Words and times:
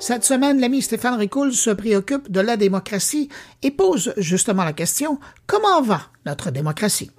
Cette 0.00 0.24
semaine, 0.24 0.58
l'ami 0.60 0.80
Stéphane 0.80 1.18
Ricoul 1.18 1.52
se 1.52 1.68
préoccupe 1.68 2.32
de 2.32 2.40
la 2.40 2.56
démocratie 2.56 3.28
et 3.62 3.70
pose 3.70 4.14
justement 4.16 4.64
la 4.64 4.72
question 4.72 5.18
comment 5.46 5.82
va 5.82 6.00
notre 6.24 6.50
démocratie? 6.50 7.10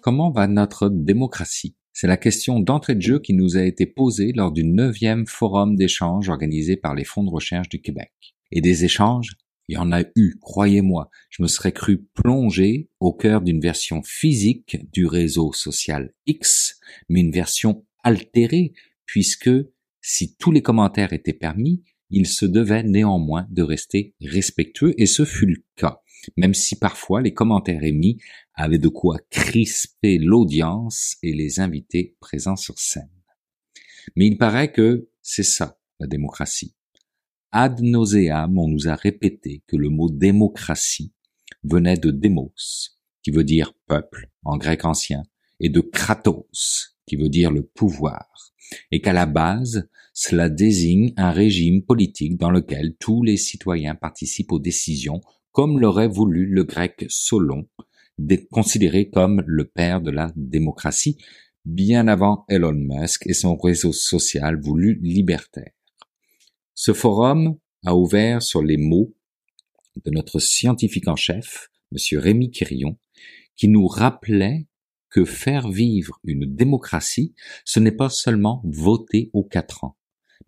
Comment 0.00 0.30
va 0.30 0.46
notre 0.46 0.88
démocratie? 0.88 1.76
C'est 1.92 2.06
la 2.06 2.16
question 2.16 2.58
d'entrée 2.58 2.94
de 2.94 3.02
jeu 3.02 3.18
qui 3.18 3.34
nous 3.34 3.58
a 3.58 3.62
été 3.62 3.84
posée 3.84 4.32
lors 4.34 4.50
du 4.50 4.64
neuvième 4.64 5.26
forum 5.26 5.76
d'échange 5.76 6.30
organisé 6.30 6.78
par 6.78 6.94
les 6.94 7.04
fonds 7.04 7.22
de 7.22 7.30
recherche 7.30 7.68
du 7.68 7.82
Québec. 7.82 8.12
Et 8.50 8.62
des 8.62 8.86
échanges 8.86 9.36
il 9.68 9.74
y 9.74 9.78
en 9.78 9.92
a 9.92 10.02
eu, 10.16 10.38
croyez-moi. 10.40 11.08
Je 11.30 11.42
me 11.42 11.48
serais 11.48 11.72
cru 11.72 12.04
plongé 12.14 12.88
au 13.00 13.12
cœur 13.12 13.40
d'une 13.40 13.60
version 13.60 14.02
physique 14.02 14.78
du 14.92 15.06
réseau 15.06 15.52
social 15.52 16.12
X, 16.26 16.78
mais 17.08 17.20
une 17.20 17.32
version 17.32 17.84
altérée, 18.02 18.72
puisque 19.06 19.50
si 20.00 20.36
tous 20.36 20.50
les 20.50 20.62
commentaires 20.62 21.12
étaient 21.12 21.32
permis, 21.32 21.82
il 22.10 22.26
se 22.26 22.44
devait 22.44 22.82
néanmoins 22.82 23.46
de 23.50 23.62
rester 23.62 24.14
respectueux, 24.20 24.94
et 25.00 25.06
ce 25.06 25.24
fut 25.24 25.46
le 25.46 25.64
cas, 25.76 26.02
même 26.36 26.54
si 26.54 26.76
parfois 26.76 27.22
les 27.22 27.32
commentaires 27.32 27.84
émis 27.84 28.18
avaient 28.54 28.78
de 28.78 28.88
quoi 28.88 29.18
crisper 29.30 30.18
l'audience 30.18 31.16
et 31.22 31.32
les 31.32 31.60
invités 31.60 32.16
présents 32.20 32.56
sur 32.56 32.78
scène. 32.78 33.08
Mais 34.16 34.26
il 34.26 34.36
paraît 34.36 34.72
que 34.72 35.08
c'est 35.22 35.42
ça, 35.44 35.78
la 36.00 36.06
démocratie. 36.06 36.74
Ad 37.54 37.82
nauseam, 37.82 38.58
on 38.58 38.66
nous 38.66 38.88
a 38.88 38.94
répété 38.94 39.62
que 39.66 39.76
le 39.76 39.90
mot 39.90 40.08
démocratie 40.08 41.12
venait 41.62 41.98
de 41.98 42.10
démos, 42.10 42.98
qui 43.22 43.30
veut 43.30 43.44
dire 43.44 43.74
peuple 43.86 44.30
en 44.42 44.56
grec 44.56 44.86
ancien, 44.86 45.22
et 45.60 45.68
de 45.68 45.80
kratos, 45.80 46.96
qui 47.04 47.16
veut 47.16 47.28
dire 47.28 47.50
le 47.50 47.62
pouvoir, 47.62 48.26
et 48.90 49.02
qu'à 49.02 49.12
la 49.12 49.26
base, 49.26 49.86
cela 50.14 50.48
désigne 50.48 51.12
un 51.18 51.30
régime 51.30 51.82
politique 51.82 52.38
dans 52.38 52.50
lequel 52.50 52.94
tous 52.98 53.22
les 53.22 53.36
citoyens 53.36 53.96
participent 53.96 54.52
aux 54.52 54.58
décisions, 54.58 55.20
comme 55.50 55.78
l'aurait 55.78 56.08
voulu 56.08 56.46
le 56.46 56.64
grec 56.64 57.04
Solon, 57.10 57.68
considéré 58.50 59.10
comme 59.10 59.42
le 59.46 59.66
père 59.66 60.00
de 60.00 60.10
la 60.10 60.32
démocratie, 60.36 61.18
bien 61.66 62.08
avant 62.08 62.46
Elon 62.48 62.72
Musk 62.72 63.26
et 63.26 63.34
son 63.34 63.56
réseau 63.56 63.92
social 63.92 64.58
voulu 64.58 64.98
libertaire. 65.02 65.72
Ce 66.74 66.92
forum 66.92 67.58
a 67.84 67.94
ouvert 67.94 68.42
sur 68.42 68.62
les 68.62 68.76
mots 68.76 69.14
de 70.04 70.10
notre 70.10 70.38
scientifique 70.38 71.08
en 71.08 71.16
chef, 71.16 71.68
M. 71.92 72.18
Rémi 72.18 72.50
Quirion, 72.50 72.98
qui 73.56 73.68
nous 73.68 73.86
rappelait 73.86 74.66
que 75.10 75.26
faire 75.26 75.68
vivre 75.68 76.18
une 76.24 76.46
démocratie, 76.46 77.34
ce 77.66 77.78
n'est 77.78 77.92
pas 77.92 78.08
seulement 78.08 78.62
voter 78.64 79.30
aux 79.34 79.44
quatre 79.44 79.84
ans, 79.84 79.98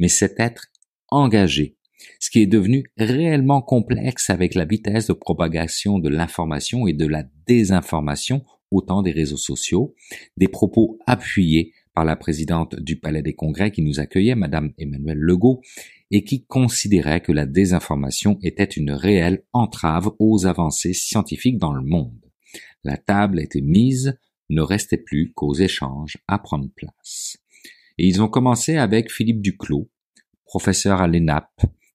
mais 0.01 0.09
c'est 0.09 0.41
être 0.41 0.69
engagé, 1.09 1.77
ce 2.19 2.31
qui 2.31 2.41
est 2.41 2.47
devenu 2.47 2.85
réellement 2.97 3.61
complexe 3.61 4.31
avec 4.31 4.55
la 4.55 4.65
vitesse 4.65 5.09
de 5.09 5.13
propagation 5.13 5.99
de 5.99 6.09
l'information 6.09 6.87
et 6.87 6.95
de 6.95 7.07
la 7.07 7.25
désinformation 7.47 8.43
au 8.71 8.81
temps 8.81 9.03
des 9.03 9.13
réseaux 9.13 9.37
sociaux, 9.37 9.95
des 10.39 10.49
propos 10.49 10.99
appuyés 11.07 11.75
par 11.95 12.05
la 12.05 12.17
présidente 12.17 12.75
du 12.77 12.97
Palais 12.97 13.23
des 13.23 13.35
Congrès 13.35 13.71
qui 13.71 13.83
nous 13.83 14.01
accueillait, 14.01 14.35
Madame 14.35 14.73
Emmanuelle 14.79 15.19
Legault, 15.19 15.63
et 16.11 16.25
qui 16.25 16.45
considérait 16.45 17.21
que 17.21 17.33
la 17.33 17.47
désinformation 17.47 18.39
était 18.43 18.65
une 18.65 18.91
réelle 18.91 19.45
entrave 19.53 20.11
aux 20.19 20.47
avancées 20.47 20.93
scientifiques 20.93 21.59
dans 21.59 21.73
le 21.73 21.83
monde. 21.83 22.21
La 22.83 22.97
table 22.97 23.41
était 23.41 23.61
mise, 23.61 24.19
ne 24.51 24.61
restait 24.61 24.99
plus 24.99 25.33
qu'aux 25.33 25.55
échanges 25.55 26.19
à 26.29 26.39
prendre 26.39 26.69
place. 26.75 27.39
Et 27.97 28.07
ils 28.07 28.21
ont 28.23 28.29
commencé 28.29 28.77
avec 28.77 29.11
Philippe 29.11 29.41
Duclos, 29.41 29.89
professeur 30.45 31.01
à 31.01 31.07
l'ENAP, 31.07 31.49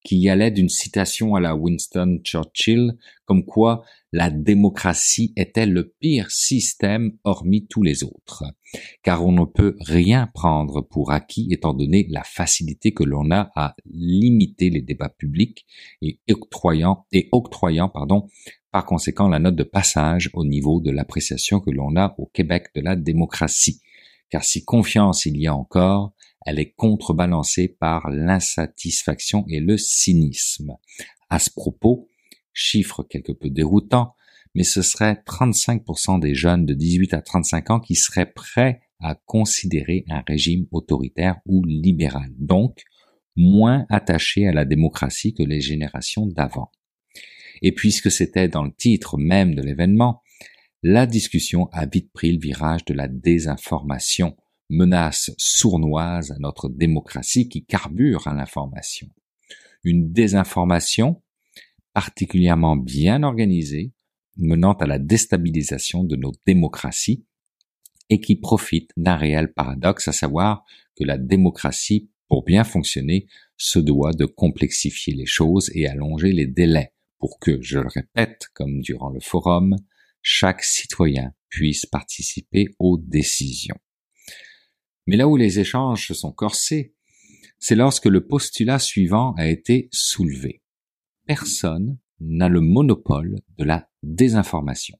qui 0.10 0.18
y 0.18 0.28
allait 0.28 0.50
d'une 0.50 0.70
citation 0.70 1.36
à 1.36 1.40
la 1.40 1.56
Winston 1.56 2.20
Churchill, 2.24 2.98
comme 3.26 3.46
quoi 3.46 3.84
la 4.12 4.32
démocratie 4.32 5.34
était 5.36 5.68
le 5.68 5.94
pire 6.00 6.32
système 6.32 7.12
hormis 7.24 7.68
tous 7.68 7.84
les 7.84 8.04
autres, 8.04 8.44
car 9.04 9.24
on 9.24 9.32
ne 9.32 9.46
peut 9.46 9.76
rien 9.80 10.26
prendre 10.34 10.82
pour 10.82 11.12
acquis 11.12 11.50
étant 11.52 11.76
donné 11.76 12.08
la 12.10 12.24
facilité 12.24 12.92
que 12.92 13.04
l'on 13.04 13.30
a 13.30 13.52
à 13.56 13.76
limiter 13.86 14.72
les 14.72 14.82
débats 14.82 15.14
publics 15.16 15.68
et 16.02 16.20
octroyant, 16.28 17.06
et 17.12 17.30
octroyant 17.32 17.88
pardon, 17.88 18.28
par 18.72 18.88
conséquent 18.88 19.28
la 19.28 19.38
note 19.38 19.58
de 19.58 19.64
passage 19.64 20.32
au 20.34 20.44
niveau 20.44 20.82
de 20.82 20.90
l'appréciation 20.90 21.60
que 21.60 21.70
l'on 21.70 21.96
a 21.98 22.16
au 22.18 22.26
Québec 22.26 22.70
de 22.74 22.82
la 22.82 22.96
démocratie. 22.96 23.80
Car 24.32 24.44
si 24.44 24.66
confiance 24.66 25.28
il 25.28 25.38
y 25.38 25.46
a 25.46 25.56
encore, 25.56 26.14
elle 26.50 26.60
est 26.60 26.72
contrebalancée 26.72 27.68
par 27.68 28.10
l'insatisfaction 28.10 29.46
et 29.50 29.60
le 29.60 29.78
cynisme. 29.78 30.78
À 31.30 31.38
ce 31.38 31.52
propos, 31.52 32.08
chiffre 32.54 33.04
quelque 33.04 33.32
peu 33.32 33.52
déroutant, 33.52 34.16
mais 34.56 34.64
ce 34.64 34.82
serait 34.82 35.22
35% 35.28 36.20
des 36.20 36.34
jeunes 36.34 36.66
de 36.66 36.74
18 36.74 37.14
à 37.14 37.22
35 37.22 37.70
ans 37.70 37.80
qui 37.80 37.94
seraient 37.94 38.32
prêts 38.32 38.82
à 39.00 39.14
considérer 39.14 40.06
un 40.10 40.24
régime 40.28 40.66
autoritaire 40.72 41.38
ou 41.46 41.64
libéral, 41.64 42.32
donc 42.40 42.82
moins 43.36 43.86
attachés 43.90 44.48
à 44.48 44.52
la 44.52 44.66
démocratie 44.66 45.36
que 45.36 45.44
les 45.44 45.62
générations 45.62 46.26
d'avant. 46.26 46.72
Et 47.62 47.74
puisque 47.74 48.10
c'était 48.10 48.48
dans 48.48 48.64
le 48.64 48.74
titre 48.74 49.20
même 49.20 49.54
de 49.54 49.62
l'événement, 49.62 50.24
la 50.82 51.06
discussion 51.06 51.70
a 51.74 51.86
vite 51.86 52.12
pris 52.12 52.32
le 52.32 52.40
virage 52.40 52.86
de 52.86 52.96
la 52.96 53.08
désinformation, 53.08 54.36
menace 54.70 55.32
sournoise 55.38 56.32
à 56.32 56.40
notre 56.40 56.70
démocratie 56.70 57.50
qui 57.50 57.66
carbure 57.66 58.28
à 58.28 58.34
l'information. 58.34 59.10
Une 59.84 60.12
désinformation 60.12 61.22
particulièrement 61.94 62.78
bien 62.78 63.24
organisée, 63.24 63.92
menant 64.38 64.74
à 64.74 64.86
la 64.86 65.00
déstabilisation 65.00 66.04
de 66.04 66.16
nos 66.16 66.32
démocraties 66.46 67.26
et 68.10 68.22
qui 68.22 68.36
profite 68.36 68.92
d'un 68.96 69.16
réel 69.16 69.54
paradoxe, 69.54 70.08
à 70.08 70.12
savoir 70.12 70.64
que 70.96 71.04
la 71.04 71.18
démocratie, 71.18 72.10
pour 72.28 72.44
bien 72.44 72.64
fonctionner, 72.64 73.28
se 73.58 73.80
doit 73.80 74.14
de 74.14 74.26
complexifier 74.26 75.14
les 75.14 75.26
choses 75.26 75.72
et 75.74 75.88
allonger 75.88 76.32
les 76.32 76.48
délais 76.48 76.94
pour 77.18 77.40
que, 77.40 77.62
je 77.62 77.80
le 77.80 77.88
répète, 77.88 78.48
comme 78.54 78.82
durant 78.82 79.10
le 79.10 79.20
forum, 79.20 79.76
chaque 80.22 80.64
citoyen 80.64 81.34
puisse 81.50 81.86
participer 81.86 82.70
aux 82.80 82.98
décisions. 82.98 83.78
Mais 85.10 85.18
là 85.18 85.28
où 85.28 85.38
les 85.38 85.60
échanges 85.60 86.06
se 86.06 86.14
sont 86.14 86.32
corsés, 86.32 86.94
c'est 87.58 87.74
lorsque 87.74 88.06
le 88.06 88.28
postulat 88.28 88.78
suivant 88.78 89.34
a 89.40 89.48
été 89.48 89.90
soulevé. 89.92 90.62
Personne 91.26 91.98
n'a 92.20 92.48
le 92.48 92.62
monopole 92.62 93.40
de 93.58 93.64
la 93.64 93.90
désinformation. 94.04 95.00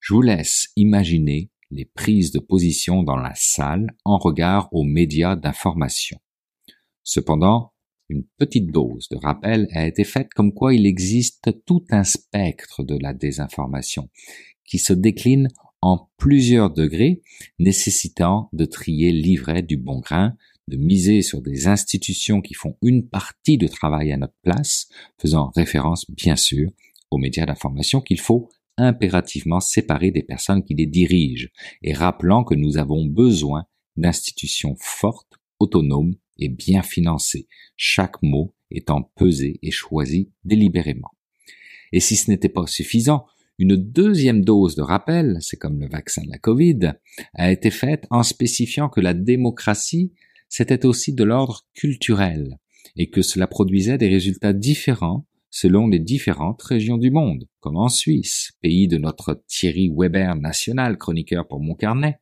Je 0.00 0.12
vous 0.12 0.20
laisse 0.20 0.68
imaginer 0.76 1.50
les 1.70 1.86
prises 1.86 2.30
de 2.30 2.40
position 2.40 3.02
dans 3.02 3.16
la 3.16 3.32
salle 3.34 3.86
en 4.04 4.18
regard 4.18 4.68
aux 4.70 4.84
médias 4.84 5.34
d'information. 5.34 6.18
Cependant, 7.02 7.72
une 8.10 8.26
petite 8.36 8.70
dose 8.70 9.08
de 9.08 9.16
rappel 9.16 9.66
a 9.72 9.86
été 9.86 10.04
faite 10.04 10.28
comme 10.34 10.52
quoi 10.52 10.74
il 10.74 10.84
existe 10.84 11.64
tout 11.64 11.86
un 11.88 12.04
spectre 12.04 12.84
de 12.84 12.98
la 13.00 13.14
désinformation 13.14 14.10
qui 14.66 14.78
se 14.78 14.92
décline 14.92 15.48
en 15.82 16.10
plusieurs 16.16 16.70
degrés, 16.70 17.22
nécessitant 17.58 18.48
de 18.52 18.64
trier 18.64 19.12
l'ivraie 19.12 19.62
du 19.62 19.76
bon 19.76 20.00
grain, 20.00 20.36
de 20.68 20.76
miser 20.76 21.22
sur 21.22 21.42
des 21.42 21.66
institutions 21.66 22.40
qui 22.40 22.54
font 22.54 22.76
une 22.82 23.08
partie 23.08 23.58
de 23.58 23.66
travail 23.66 24.12
à 24.12 24.16
notre 24.16 24.36
place, 24.42 24.88
faisant 25.18 25.50
référence 25.56 26.10
bien 26.10 26.36
sûr 26.36 26.70
aux 27.10 27.18
médias 27.18 27.46
d'information 27.46 28.00
qu'il 28.00 28.20
faut 28.20 28.50
impérativement 28.76 29.60
séparer 29.60 30.10
des 30.10 30.22
personnes 30.22 30.64
qui 30.64 30.74
les 30.74 30.86
dirigent, 30.86 31.48
et 31.82 31.92
rappelant 31.92 32.44
que 32.44 32.54
nous 32.54 32.78
avons 32.78 33.04
besoin 33.04 33.66
d'institutions 33.96 34.76
fortes, 34.78 35.34
autonomes 35.58 36.14
et 36.38 36.48
bien 36.48 36.82
financées, 36.82 37.46
chaque 37.76 38.22
mot 38.22 38.54
étant 38.70 39.02
pesé 39.16 39.58
et 39.62 39.70
choisi 39.70 40.30
délibérément. 40.44 41.10
Et 41.92 42.00
si 42.00 42.16
ce 42.16 42.30
n'était 42.30 42.48
pas 42.48 42.66
suffisant, 42.66 43.26
une 43.60 43.76
deuxième 43.76 44.42
dose 44.42 44.74
de 44.74 44.80
rappel, 44.80 45.36
c'est 45.40 45.58
comme 45.58 45.78
le 45.80 45.88
vaccin 45.88 46.22
de 46.22 46.30
la 46.30 46.38
Covid, 46.38 46.94
a 47.34 47.52
été 47.52 47.70
faite 47.70 48.06
en 48.08 48.22
spécifiant 48.22 48.88
que 48.88 49.02
la 49.02 49.12
démocratie, 49.12 50.12
c'était 50.48 50.86
aussi 50.86 51.12
de 51.12 51.24
l'ordre 51.24 51.66
culturel 51.74 52.58
et 52.96 53.10
que 53.10 53.20
cela 53.20 53.46
produisait 53.46 53.98
des 53.98 54.08
résultats 54.08 54.54
différents 54.54 55.26
selon 55.50 55.88
les 55.88 55.98
différentes 55.98 56.62
régions 56.62 56.96
du 56.96 57.10
monde, 57.10 57.48
comme 57.60 57.76
en 57.76 57.90
Suisse, 57.90 58.52
pays 58.62 58.88
de 58.88 58.96
notre 58.96 59.42
Thierry 59.46 59.92
Weber 59.94 60.36
national, 60.36 60.96
chroniqueur 60.96 61.46
pour 61.46 61.60
mon 61.60 61.74
carnet, 61.74 62.18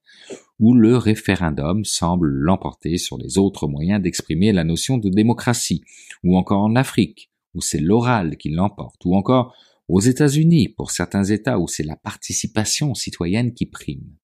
où 0.58 0.74
le 0.74 0.96
référendum 0.96 1.84
semble 1.84 2.28
l'emporter 2.30 2.98
sur 2.98 3.16
les 3.16 3.38
autres 3.38 3.68
moyens 3.68 4.02
d'exprimer 4.02 4.52
la 4.52 4.64
notion 4.64 4.98
de 4.98 5.08
démocratie, 5.08 5.84
ou 6.24 6.36
encore 6.36 6.62
en 6.62 6.74
Afrique, 6.74 7.30
où 7.54 7.60
c'est 7.60 7.80
l'oral 7.80 8.36
qui 8.38 8.48
l'emporte, 8.48 9.04
ou 9.04 9.14
encore 9.14 9.54
aux 9.88 10.00
États-Unis, 10.00 10.68
pour 10.68 10.90
certains 10.90 11.24
États 11.24 11.58
où 11.58 11.66
c'est 11.66 11.82
la 11.82 11.96
participation 11.96 12.94
citoyenne 12.94 13.54
qui 13.54 13.66
prime. 13.66 14.16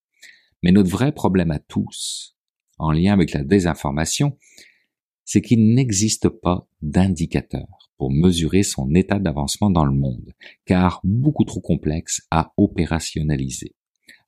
Mais 0.63 0.73
notre 0.73 0.91
vrai 0.91 1.13
problème 1.13 1.51
à 1.51 1.59
tous, 1.59 2.37
en 2.79 2.93
lien 2.93 3.13
avec 3.13 3.33
la 3.33 3.45
désinformation, 3.45 4.37
c'est 5.25 5.41
qu'il 5.41 5.75
n'existe 5.75 6.29
pas 6.29 6.69
d'indicateur 6.83 7.91
pour 7.97 8.11
mesurer 8.11 8.63
son 8.63 8.95
état 8.95 9.19
d'avancement 9.19 9.71
dans 9.71 9.85
le 9.85 9.95
monde, 9.95 10.35
car 10.67 11.01
beaucoup 11.05 11.45
trop 11.45 11.61
complexe 11.61 12.27
à 12.31 12.53
opérationnaliser. 12.57 13.75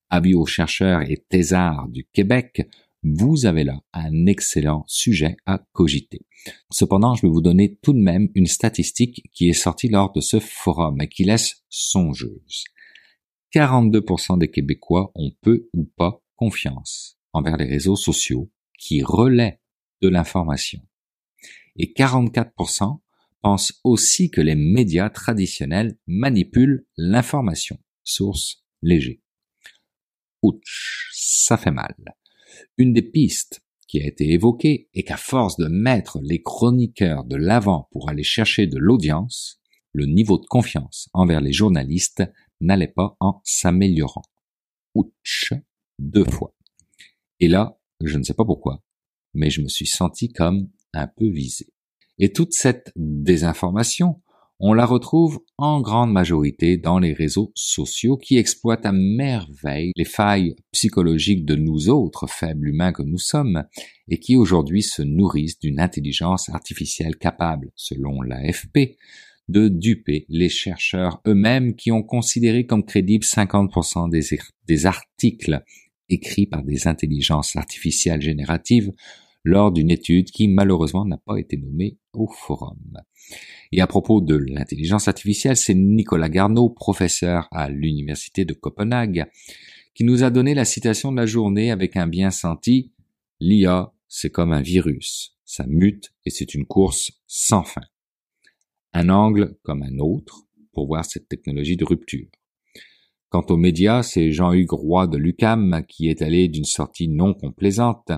Avis 0.09 0.35
aux 0.35 0.47
chercheurs 0.47 1.03
et 1.03 1.23
thésards 1.29 1.89
du 1.89 2.05
Québec, 2.13 2.69
vous 3.03 3.47
avez 3.47 3.65
là 3.65 3.81
un 3.93 4.27
excellent 4.27 4.85
sujet 4.87 5.37
à 5.47 5.65
cogiter. 5.73 6.27
Cependant, 6.71 7.15
je 7.15 7.23
vais 7.23 7.33
vous 7.33 7.41
donner 7.41 7.79
tout 7.83 7.93
de 7.93 8.01
même 8.01 8.29
une 8.35 8.47
statistique 8.47 9.23
qui 9.33 9.49
est 9.49 9.55
sortie 9.55 9.89
lors 9.89 10.13
de 10.13 10.21
ce 10.21 10.41
forum 10.41 11.01
et 11.01 11.09
qui 11.09 11.25
laisse 11.25 11.65
songeuse. 11.69 12.65
42% 13.55 14.39
des 14.39 14.51
Québécois 14.51 15.13
ont 15.15 15.31
peu 15.41 15.69
ou 15.73 15.85
pas 15.97 16.23
confiance 16.37 17.19
envers 17.33 17.57
les 17.57 17.67
réseaux 17.67 17.97
sociaux 17.97 18.51
qui 18.79 19.03
relaient 19.03 19.61
de 20.03 20.09
l'information. 20.09 20.81
Et 21.77 21.93
44% 21.93 23.01
pensent 23.43 23.81
aussi 23.85 24.31
que 24.31 24.41
les 24.41 24.55
médias 24.55 25.11
traditionnels 25.11 25.99
manipulent 26.07 26.87
l'information. 26.97 27.79
Source 28.03 28.65
léger. 28.83 29.23
Ouch, 30.43 31.11
ça 31.13 31.57
fait 31.57 31.71
mal. 31.71 31.95
Une 32.79 32.93
des 32.93 33.03
pistes 33.03 33.63
qui 33.89 34.01
a 34.01 34.07
été 34.07 34.31
évoquée 34.33 34.89
est 34.95 35.05
qu'à 35.05 35.17
force 35.17 35.57
de 35.57 35.69
mettre 35.69 36.19
les 36.23 36.43
chroniqueurs 36.43 37.25
de 37.25 37.37
l'avant 37.37 37.89
pour 37.93 38.09
aller 38.09 38.23
chercher 38.23 38.67
de 38.67 38.79
l'audience, 38.79 39.61
le 39.93 40.07
niveau 40.07 40.39
de 40.39 40.47
confiance 40.47 41.09
envers 41.13 41.41
les 41.41 41.53
journalistes 41.53 42.23
n'allait 42.61 42.89
pas 42.89 43.17
en 43.21 43.41
s'améliorant. 43.45 44.25
Ouch, 44.95 45.53
deux 45.99 46.25
fois. 46.25 46.55
Et 47.41 47.49
là, 47.49 47.79
je 48.03 48.19
ne 48.19 48.23
sais 48.23 48.35
pas 48.35 48.45
pourquoi, 48.45 48.83
mais 49.35 49.51
je 49.51 49.61
me 49.61 49.69
suis 49.69 49.87
senti 49.87 50.33
comme 50.33 50.69
un 50.93 51.07
peu 51.07 51.29
visé. 51.29 51.73
Et 52.19 52.33
toute 52.33 52.55
cette 52.55 52.93
désinformation, 52.97 54.23
on 54.59 54.73
la 54.73 54.87
retrouve 54.87 55.39
en 55.59 55.81
grande 55.81 56.13
majorité 56.13 56.79
dans 56.79 56.99
les 56.99 57.13
réseaux 57.13 57.53
sociaux 57.55 58.17
qui 58.17 58.39
exploitent 58.39 58.87
à 58.87 58.93
merveille 58.93 59.93
les 59.97 60.05
failles 60.05 60.57
psychologiques 60.73 61.45
de 61.45 61.57
nous 61.57 61.91
autres 61.91 62.27
faibles 62.27 62.69
humains 62.69 62.93
que 62.93 63.03
nous 63.03 63.19
sommes 63.19 63.65
et 64.09 64.19
qui 64.19 64.37
aujourd'hui 64.37 64.83
se 64.83 65.03
nourrissent 65.03 65.59
d'une 65.59 65.81
intelligence 65.81 66.49
artificielle 66.49 67.17
capable, 67.17 67.71
selon 67.75 68.23
l'AFP, 68.23 68.97
de 69.49 69.69
duper 69.69 70.25
les 70.29 70.49
chercheurs 70.49 71.21
eux-mêmes 71.27 71.77
qui 71.77 71.93
ont 71.93 72.03
considéré 72.03 72.67
comme 72.67 72.85
crédibles 72.85 73.25
50% 73.25 74.11
des, 74.11 74.39
des 74.67 74.87
articles 74.87 75.63
écrits 76.09 76.47
par 76.47 76.63
des 76.63 76.87
intelligences 76.89 77.57
artificielles 77.57 78.23
génératives 78.23 78.93
lors 79.47 79.71
d'une 79.71 79.93
étude 79.93 80.33
qui 80.33 80.49
malheureusement 80.49 81.05
n'a 81.05 81.19
pas 81.19 81.39
été 81.39 81.57
nommée 81.57 81.99
au 82.13 82.27
forum. 82.27 82.99
Et 83.71 83.81
à 83.81 83.87
propos 83.87 84.21
de 84.21 84.35
l'intelligence 84.35 85.07
artificielle, 85.07 85.57
c'est 85.57 85.75
Nicolas 85.75 86.29
Garneau, 86.29 86.69
professeur 86.69 87.47
à 87.53 87.71
l'université 87.71 88.45
de 88.45 88.55
Copenhague, 88.55 89.27
qui 89.95 90.03
nous 90.03 90.25
a 90.25 90.31
donné 90.31 90.53
la 90.53 90.65
citation 90.65 91.13
de 91.13 91.17
la 91.17 91.27
journée 91.27 91.71
avec 91.71 91.97
un 91.97 92.09
bien 92.09 92.33
senti 92.33 92.91
L'IA, 93.39 93.93
c'est 94.09 94.31
comme 94.31 94.51
un 94.53 94.63
virus, 94.63 95.37
ça 95.45 95.65
mute 95.69 96.13
et 96.25 96.31
c'est 96.31 96.55
une 96.55 96.67
course 96.67 97.13
sans 97.29 97.63
fin. 97.63 97.85
Un 98.95 99.11
angle 99.11 99.57
comme 99.63 99.85
un 99.85 99.99
autre 100.01 100.49
pour 100.73 100.89
voir 100.89 101.05
cette 101.05 101.29
technologie 101.29 101.77
de 101.77 101.85
rupture. 101.85 102.27
Quant 103.29 103.47
aux 103.51 103.57
médias, 103.57 104.03
c'est 104.03 104.33
Jean-Hugues 104.33 104.73
Roy 104.73 105.07
de 105.07 105.19
l'UCAM 105.19 105.85
qui 105.87 106.09
est 106.09 106.23
allé 106.23 106.49
d'une 106.49 106.65
sortie 106.65 107.09
non 107.09 107.33
complaisante 107.33 108.11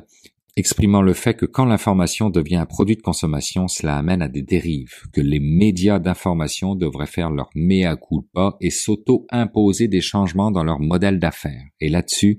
exprimant 0.58 1.02
le 1.02 1.14
fait 1.14 1.34
que 1.34 1.46
quand 1.46 1.64
l'information 1.64 2.30
devient 2.30 2.56
un 2.56 2.66
produit 2.66 2.96
de 2.96 3.02
consommation, 3.02 3.68
cela 3.68 3.96
amène 3.96 4.22
à 4.22 4.28
des 4.28 4.42
dérives, 4.42 5.08
que 5.12 5.20
les 5.20 5.38
médias 5.38 6.00
d'information 6.00 6.74
devraient 6.74 7.06
faire 7.06 7.30
leur 7.30 7.48
mea 7.54 7.96
culpa 7.96 8.56
et 8.60 8.70
s'auto-imposer 8.70 9.86
des 9.86 10.00
changements 10.00 10.50
dans 10.50 10.64
leur 10.64 10.80
modèle 10.80 11.20
d'affaires. 11.20 11.62
Et 11.80 11.88
là-dessus, 11.88 12.36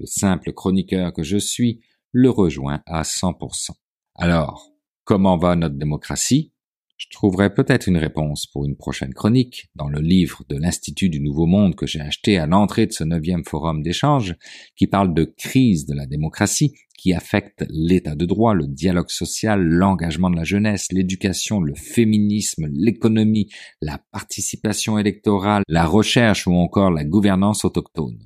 le 0.00 0.06
simple 0.06 0.52
chroniqueur 0.52 1.12
que 1.12 1.22
je 1.22 1.36
suis 1.36 1.80
le 2.12 2.28
rejoint 2.28 2.82
à 2.86 3.02
100%. 3.02 3.70
Alors, 4.16 4.72
comment 5.04 5.36
va 5.36 5.54
notre 5.54 5.76
démocratie? 5.76 6.52
Je 7.00 7.06
trouverai 7.08 7.54
peut-être 7.54 7.88
une 7.88 7.96
réponse 7.96 8.46
pour 8.46 8.66
une 8.66 8.76
prochaine 8.76 9.14
chronique 9.14 9.70
dans 9.74 9.88
le 9.88 10.00
livre 10.00 10.42
de 10.50 10.56
l'Institut 10.56 11.08
du 11.08 11.20
Nouveau 11.20 11.46
Monde 11.46 11.74
que 11.74 11.86
j'ai 11.86 12.02
acheté 12.02 12.36
à 12.36 12.46
l'entrée 12.46 12.86
de 12.86 12.92
ce 12.92 13.04
neuvième 13.04 13.42
forum 13.42 13.82
d'échange 13.82 14.34
qui 14.76 14.86
parle 14.86 15.14
de 15.14 15.24
crise 15.24 15.86
de 15.86 15.94
la 15.94 16.04
démocratie 16.04 16.74
qui 16.98 17.14
affecte 17.14 17.64
l'état 17.70 18.14
de 18.14 18.26
droit, 18.26 18.52
le 18.52 18.66
dialogue 18.66 19.08
social, 19.08 19.62
l'engagement 19.62 20.28
de 20.28 20.36
la 20.36 20.44
jeunesse, 20.44 20.88
l'éducation, 20.92 21.62
le 21.62 21.74
féminisme, 21.74 22.66
l'économie, 22.70 23.48
la 23.80 23.98
participation 24.12 24.98
électorale, 24.98 25.62
la 25.68 25.86
recherche 25.86 26.46
ou 26.46 26.52
encore 26.52 26.90
la 26.90 27.04
gouvernance 27.04 27.64
autochtone. 27.64 28.18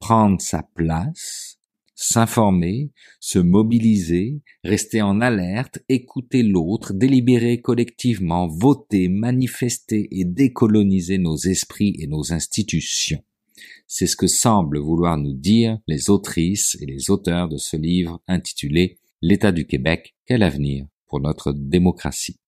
Prendre 0.00 0.40
sa 0.40 0.64
place 0.74 1.55
s'informer, 1.96 2.92
se 3.18 3.38
mobiliser, 3.38 4.40
rester 4.62 5.02
en 5.02 5.20
alerte, 5.20 5.80
écouter 5.88 6.42
l'autre, 6.42 6.92
délibérer 6.92 7.60
collectivement, 7.60 8.46
voter, 8.46 9.08
manifester 9.08 10.06
et 10.12 10.24
décoloniser 10.24 11.18
nos 11.18 11.36
esprits 11.36 11.96
et 11.98 12.06
nos 12.06 12.32
institutions. 12.32 13.24
C'est 13.88 14.06
ce 14.06 14.16
que 14.16 14.26
semblent 14.26 14.78
vouloir 14.78 15.16
nous 15.16 15.32
dire 15.32 15.78
les 15.86 16.10
autrices 16.10 16.76
et 16.80 16.86
les 16.86 17.10
auteurs 17.10 17.48
de 17.48 17.56
ce 17.56 17.76
livre 17.76 18.20
intitulé 18.28 18.98
L'État 19.22 19.50
du 19.50 19.66
Québec, 19.66 20.14
quel 20.26 20.42
avenir 20.42 20.86
pour 21.06 21.20
notre 21.20 21.52
démocratie? 21.52 22.38